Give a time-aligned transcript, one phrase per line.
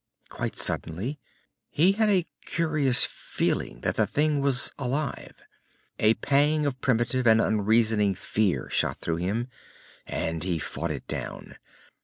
[0.29, 1.19] Quite suddenly,
[1.69, 5.35] he had a curious feeling that the thing was alive.
[5.99, 9.47] A pang of primitive and unreasoning fear shot through him,
[10.07, 11.55] and he fought it down.